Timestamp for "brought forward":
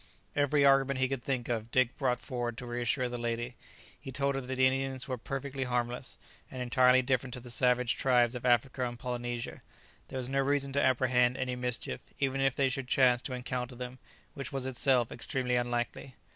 1.95-2.57